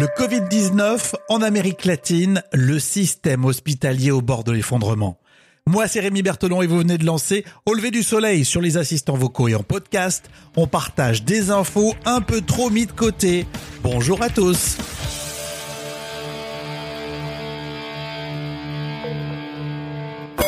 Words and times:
Le 0.00 0.06
Covid-19 0.06 1.12
en 1.28 1.42
Amérique 1.42 1.84
latine, 1.84 2.42
le 2.54 2.78
système 2.78 3.44
hospitalier 3.44 4.10
au 4.10 4.22
bord 4.22 4.44
de 4.44 4.52
l'effondrement. 4.52 5.20
Moi, 5.66 5.88
c'est 5.88 6.00
Rémi 6.00 6.22
Berthelon 6.22 6.62
et 6.62 6.66
vous 6.66 6.78
venez 6.78 6.96
de 6.96 7.04
lancer 7.04 7.44
Au 7.66 7.74
lever 7.74 7.90
du 7.90 8.02
soleil 8.02 8.46
sur 8.46 8.62
les 8.62 8.78
assistants 8.78 9.18
vocaux 9.18 9.48
et 9.48 9.54
en 9.54 9.62
podcast. 9.62 10.30
On 10.56 10.66
partage 10.66 11.22
des 11.24 11.50
infos 11.50 11.92
un 12.06 12.22
peu 12.22 12.40
trop 12.40 12.70
mis 12.70 12.86
de 12.86 12.92
côté. 12.92 13.46
Bonjour 13.82 14.22
à 14.22 14.30
tous. 14.30 14.78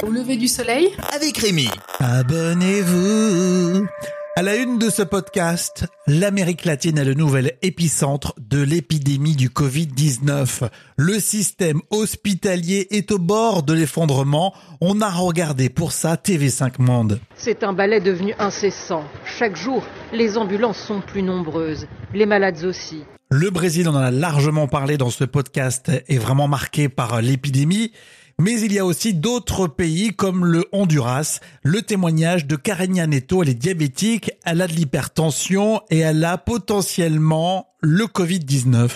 Au 0.02 0.08
lever 0.08 0.38
du 0.38 0.48
soleil? 0.48 0.88
Avec 1.12 1.36
Rémi. 1.36 1.68
Abonnez-vous. 2.00 3.86
À 4.34 4.40
la 4.40 4.56
une 4.56 4.78
de 4.78 4.88
ce 4.88 5.02
podcast, 5.02 5.84
l'Amérique 6.06 6.64
latine 6.64 6.96
est 6.96 7.04
le 7.04 7.12
nouvel 7.12 7.52
épicentre 7.60 8.34
de 8.38 8.62
l'épidémie 8.62 9.36
du 9.36 9.50
Covid-19. 9.50 10.70
Le 10.96 11.20
système 11.20 11.82
hospitalier 11.90 12.86
est 12.93 13.12
au 13.12 13.18
bord 13.18 13.62
de 13.62 13.74
l'effondrement. 13.74 14.54
On 14.80 15.02
a 15.02 15.10
regardé 15.10 15.68
pour 15.68 15.93
ça 15.93 16.14
TV5 16.14 16.80
Monde. 16.80 17.21
C'est 17.36 17.62
un 17.62 17.74
ballet 17.74 18.00
devenu 18.00 18.32
incessant. 18.38 19.04
Chaque 19.26 19.54
jour, 19.54 19.84
les 20.14 20.38
ambulances 20.38 20.79
sont 20.79 21.02
plus 21.02 21.22
nombreuses, 21.22 21.86
les 22.14 22.24
malades 22.24 22.64
aussi. 22.64 23.04
Le 23.29 23.50
Brésil, 23.50 23.86
on 23.86 23.94
en 23.94 23.96
a 23.96 24.10
largement 24.10 24.66
parlé 24.66 24.96
dans 24.96 25.10
ce 25.10 25.24
podcast, 25.24 25.90
est 26.08 26.18
vraiment 26.18 26.49
marqué 26.49 26.88
par 26.88 27.21
l'épidémie. 27.21 27.93
Mais 28.39 28.61
il 28.61 28.72
y 28.72 28.79
a 28.79 28.85
aussi 28.85 29.14
d'autres 29.14 29.67
pays 29.67 30.11
comme 30.11 30.45
le 30.45 30.64
Honduras. 30.72 31.41
Le 31.63 31.82
témoignage 31.82 32.47
de 32.47 32.56
Carenia 32.56 33.06
Neto, 33.06 33.42
elle 33.42 33.50
est 33.50 33.55
diabétique, 33.55 34.33
elle 34.45 34.62
a 34.62 34.67
de 34.67 34.72
l'hypertension 34.72 35.81
et 35.91 35.98
elle 35.98 36.25
a 36.25 36.39
potentiellement 36.39 37.69
le 37.83 38.05
Covid-19. 38.05 38.91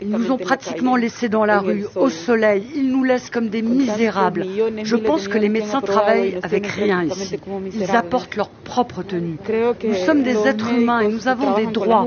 Ils 0.00 0.10
nous 0.10 0.30
ont 0.30 0.36
pratiquement 0.36 0.96
laissés 0.96 1.28
dans 1.28 1.44
la 1.44 1.60
rue, 1.60 1.86
au 1.96 2.10
soleil. 2.10 2.66
Ils 2.76 2.90
nous 2.90 3.04
laissent 3.04 3.30
comme 3.30 3.48
des 3.48 3.62
misérables. 3.62 4.46
Je 4.84 4.96
pense 4.96 5.28
que 5.28 5.38
les 5.38 5.48
médecins 5.48 5.80
travaillent 5.80 6.38
avec 6.42 6.66
rien 6.66 7.04
ici. 7.04 7.38
Ils 7.74 7.90
apportent 7.90 8.36
leur 8.36 8.50
propre 8.50 9.02
tenue. 9.02 9.38
Nous 9.82 9.94
sommes 10.06 10.22
des 10.22 10.36
êtres 10.46 10.70
humains 10.70 11.00
et 11.00 11.08
nous 11.08 11.26
avons 11.26 11.54
des 11.54 11.66
droits. 11.66 12.06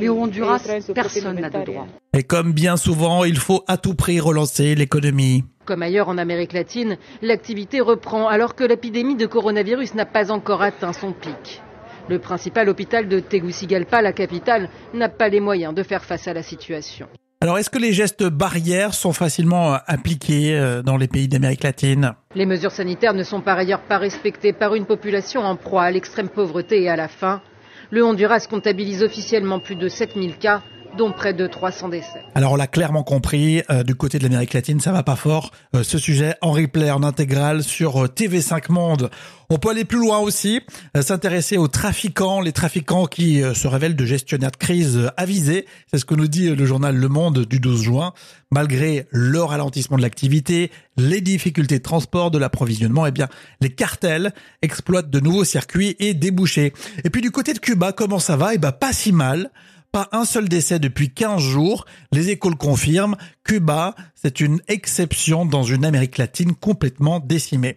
Mais 0.00 0.08
au 0.08 0.22
Honduras, 0.22 0.60
personne 0.92 1.40
n'a 1.40 1.50
de 1.50 1.64
droits. 1.64 1.86
Et 2.16 2.22
comme 2.22 2.52
bien 2.52 2.76
souvent, 2.76 3.24
il 3.24 3.36
faut 3.36 3.64
à 3.66 3.76
tout 3.76 3.94
prix 3.94 4.20
relancer 4.20 4.76
l'économie. 4.76 5.42
Comme 5.64 5.82
ailleurs 5.82 6.08
en 6.08 6.16
Amérique 6.16 6.52
latine, 6.52 6.96
l'activité 7.22 7.80
reprend 7.80 8.28
alors 8.28 8.54
que 8.54 8.62
l'épidémie 8.62 9.16
de 9.16 9.26
coronavirus 9.26 9.94
n'a 9.96 10.06
pas 10.06 10.30
encore 10.30 10.62
atteint 10.62 10.92
son 10.92 11.12
pic. 11.12 11.60
Le 12.08 12.20
principal 12.20 12.68
hôpital 12.68 13.08
de 13.08 13.18
Tegucigalpa, 13.18 14.00
la 14.00 14.12
capitale, 14.12 14.68
n'a 14.92 15.08
pas 15.08 15.28
les 15.28 15.40
moyens 15.40 15.74
de 15.74 15.82
faire 15.82 16.04
face 16.04 16.28
à 16.28 16.34
la 16.34 16.44
situation. 16.44 17.08
Alors, 17.40 17.58
est-ce 17.58 17.68
que 17.68 17.80
les 17.80 17.92
gestes 17.92 18.22
barrières 18.22 18.94
sont 18.94 19.12
facilement 19.12 19.74
euh, 19.74 19.78
appliqués 19.88 20.56
euh, 20.56 20.82
dans 20.82 20.96
les 20.96 21.08
pays 21.08 21.26
d'Amérique 21.26 21.64
latine? 21.64 22.12
Les 22.36 22.46
mesures 22.46 22.70
sanitaires 22.70 23.14
ne 23.14 23.24
sont 23.24 23.40
par 23.40 23.58
ailleurs 23.58 23.82
pas 23.82 23.98
respectées 23.98 24.52
par 24.52 24.76
une 24.76 24.86
population 24.86 25.40
en 25.40 25.56
proie 25.56 25.82
à 25.82 25.90
l'extrême 25.90 26.28
pauvreté 26.28 26.80
et 26.80 26.88
à 26.88 26.94
la 26.94 27.08
faim. 27.08 27.42
Le 27.90 28.04
Honduras 28.04 28.46
comptabilise 28.48 29.02
officiellement 29.02 29.58
plus 29.58 29.74
de 29.74 29.88
7000 29.88 30.36
cas 30.36 30.62
dont 30.96 31.12
près 31.12 31.34
de 31.34 31.46
300 31.46 31.88
décès. 31.88 32.22
Alors 32.34 32.52
on 32.52 32.56
l'a 32.56 32.66
clairement 32.66 33.02
compris, 33.02 33.62
euh, 33.70 33.82
du 33.82 33.94
côté 33.94 34.18
de 34.18 34.22
l'Amérique 34.22 34.52
latine, 34.54 34.80
ça 34.80 34.92
va 34.92 35.02
pas 35.02 35.16
fort. 35.16 35.50
Euh, 35.74 35.82
ce 35.82 35.98
sujet 35.98 36.34
en 36.40 36.52
replay, 36.52 36.90
en 36.90 37.02
intégrale 37.02 37.62
sur 37.62 38.04
euh, 38.04 38.08
TV5 38.08 38.70
Monde. 38.70 39.10
On 39.50 39.58
peut 39.58 39.70
aller 39.70 39.84
plus 39.84 39.98
loin 39.98 40.18
aussi, 40.18 40.62
s'intéresser 40.98 41.58
aux 41.58 41.68
trafiquants, 41.68 42.40
les 42.40 42.52
trafiquants 42.52 43.04
qui 43.04 43.42
se 43.54 43.68
révèlent 43.68 43.94
de 43.94 44.06
gestionnaires 44.06 44.50
de 44.50 44.56
crise 44.56 45.10
avisés. 45.18 45.66
C'est 45.92 45.98
ce 45.98 46.06
que 46.06 46.14
nous 46.14 46.28
dit 46.28 46.48
le 46.48 46.64
journal 46.64 46.96
Le 46.96 47.08
Monde 47.08 47.40
du 47.40 47.60
12 47.60 47.82
juin. 47.82 48.14
Malgré 48.50 49.06
le 49.10 49.42
ralentissement 49.42 49.98
de 49.98 50.02
l'activité, 50.02 50.70
les 50.96 51.20
difficultés 51.20 51.76
de 51.76 51.82
transport, 51.82 52.30
de 52.30 52.38
l'approvisionnement, 52.38 53.04
eh 53.04 53.10
bien, 53.10 53.28
les 53.60 53.68
cartels 53.68 54.32
exploitent 54.62 55.10
de 55.10 55.20
nouveaux 55.20 55.44
circuits 55.44 55.94
et 55.98 56.14
débouchés. 56.14 56.72
Et 57.04 57.10
puis 57.10 57.20
du 57.20 57.30
côté 57.30 57.52
de 57.52 57.58
Cuba, 57.58 57.92
comment 57.92 58.20
ça 58.20 58.36
va? 58.36 58.54
Eh 58.54 58.58
ben, 58.58 58.72
pas 58.72 58.94
si 58.94 59.12
mal. 59.12 59.50
Pas 59.94 60.08
un 60.10 60.24
seul 60.24 60.48
décès 60.48 60.80
depuis 60.80 61.14
15 61.14 61.40
jours. 61.40 61.86
Les 62.10 62.30
écoles 62.30 62.56
confirment. 62.56 63.14
Cuba, 63.44 63.94
c'est 64.16 64.40
une 64.40 64.60
exception 64.66 65.46
dans 65.46 65.62
une 65.62 65.84
Amérique 65.84 66.18
latine 66.18 66.52
complètement 66.52 67.20
décimée. 67.20 67.76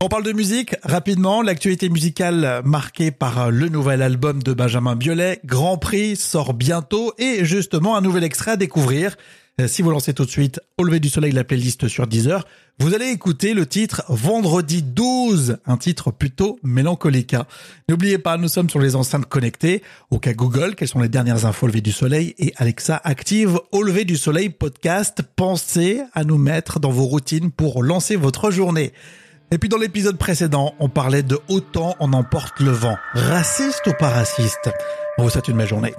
On 0.00 0.06
parle 0.06 0.22
de 0.22 0.30
musique 0.30 0.76
rapidement. 0.84 1.42
L'actualité 1.42 1.88
musicale 1.88 2.62
marquée 2.64 3.10
par 3.10 3.50
le 3.50 3.68
nouvel 3.68 4.02
album 4.02 4.44
de 4.44 4.52
Benjamin 4.52 4.94
Biolay. 4.94 5.40
Grand 5.44 5.76
Prix 5.76 6.14
sort 6.14 6.54
bientôt 6.54 7.12
et 7.18 7.44
justement 7.44 7.96
un 7.96 8.00
nouvel 8.00 8.22
extrait 8.22 8.52
à 8.52 8.56
découvrir. 8.56 9.16
Euh, 9.60 9.66
si 9.66 9.82
vous 9.82 9.90
lancez 9.90 10.14
tout 10.14 10.24
de 10.24 10.30
suite 10.30 10.60
au 10.76 10.84
lever 10.84 11.00
du 11.00 11.08
soleil 11.08 11.32
la 11.32 11.42
playlist 11.42 11.88
sur 11.88 12.06
Deezer, 12.06 12.46
vous 12.78 12.94
allez 12.94 13.06
écouter 13.06 13.54
le 13.54 13.66
titre 13.66 14.04
Vendredi 14.08 14.82
12, 14.82 15.58
un 15.66 15.76
titre 15.76 16.12
plutôt 16.12 16.60
mélancolique. 16.62 17.34
Hein. 17.34 17.44
N'oubliez 17.88 18.18
pas, 18.18 18.36
nous 18.36 18.46
sommes 18.46 18.70
sur 18.70 18.78
les 18.78 18.94
enceintes 18.94 19.26
connectées. 19.26 19.82
Au 20.10 20.20
cas 20.20 20.32
Google, 20.32 20.76
quelles 20.76 20.86
sont 20.86 21.00
les 21.00 21.08
dernières 21.08 21.44
infos 21.44 21.66
au 21.66 21.68
lever 21.68 21.80
du 21.80 21.90
soleil? 21.90 22.36
Et 22.38 22.52
Alexa 22.56 23.00
active 23.02 23.58
au 23.72 23.82
lever 23.82 24.04
du 24.04 24.16
soleil 24.16 24.48
podcast. 24.48 25.22
Pensez 25.34 26.02
à 26.14 26.22
nous 26.22 26.38
mettre 26.38 26.78
dans 26.78 26.90
vos 26.90 27.06
routines 27.06 27.50
pour 27.50 27.82
lancer 27.82 28.14
votre 28.14 28.52
journée. 28.52 28.92
Et 29.50 29.58
puis 29.58 29.68
dans 29.68 29.78
l'épisode 29.78 30.18
précédent, 30.18 30.74
on 30.78 30.88
parlait 30.88 31.24
de 31.24 31.40
autant 31.48 31.96
on 31.98 32.12
emporte 32.12 32.60
le 32.60 32.70
vent. 32.70 32.96
Raciste 33.14 33.88
ou 33.88 33.92
pas 33.98 34.10
raciste? 34.10 34.70
On 35.16 35.24
vous 35.24 35.30
souhaite 35.30 35.48
une 35.48 35.56
belle 35.56 35.66
journée. 35.66 35.94